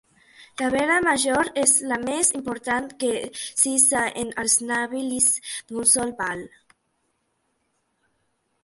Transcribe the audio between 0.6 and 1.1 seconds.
vela